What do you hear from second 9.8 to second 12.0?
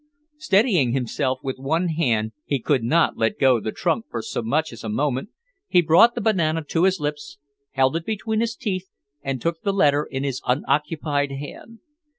in his unoccupied hand.